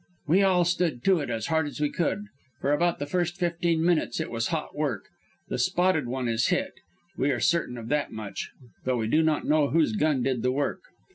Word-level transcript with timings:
We 0.25 0.41
all 0.41 0.65
stood 0.65 1.03
to 1.03 1.19
it 1.19 1.29
as 1.29 1.45
hard 1.45 1.67
as 1.67 1.79
we 1.79 1.91
could. 1.91 2.23
For 2.59 2.73
about 2.73 2.97
the 2.97 3.05
first 3.05 3.37
fifteen 3.37 3.85
minutes 3.85 4.19
it 4.19 4.31
was 4.31 4.47
hot 4.47 4.75
work. 4.75 5.03
The 5.49 5.59
Spotted 5.59 6.07
One 6.07 6.27
is 6.27 6.47
hit. 6.47 6.71
We 7.19 7.29
are 7.29 7.39
certain 7.39 7.77
of 7.77 7.87
that 7.89 8.11
much, 8.11 8.49
though 8.83 8.97
we 8.97 9.07
do 9.07 9.21
not 9.21 9.45
know 9.45 9.69
whose 9.69 9.93
gun 9.93 10.23
did 10.23 10.41
the 10.41 10.51
work. 10.51 10.79